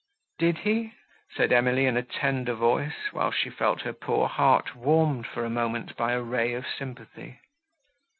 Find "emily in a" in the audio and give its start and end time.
1.53-2.01